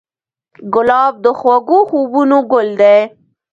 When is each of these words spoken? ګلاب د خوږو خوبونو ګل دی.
ګلاب 0.73 1.13
د 1.23 1.25
خوږو 1.39 1.79
خوبونو 1.89 2.37
ګل 2.51 2.69
دی. 2.81 2.99